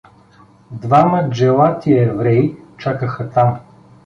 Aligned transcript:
Двама 0.71 1.29
джелати 1.29 1.91
евреи 1.91 2.55
чакаха 2.79 3.23
там. 3.29 3.59